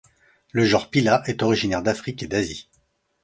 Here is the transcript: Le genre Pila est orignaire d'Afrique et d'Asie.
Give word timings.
Le 0.51 0.65
genre 0.65 0.89
Pila 0.89 1.21
est 1.27 1.43
orignaire 1.43 1.83
d'Afrique 1.83 2.23
et 2.23 2.27
d'Asie. 2.27 2.67